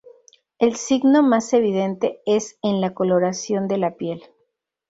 El 0.57 0.75
signo 0.77 1.21
más 1.21 1.53
evidente 1.53 2.23
es 2.25 2.57
en 2.63 2.81
la 2.81 2.95
coloración 2.95 3.67
de 3.67 3.77
la 3.77 3.97
piel. 3.97 4.23